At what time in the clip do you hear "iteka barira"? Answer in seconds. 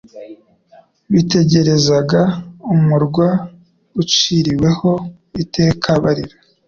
5.43-6.35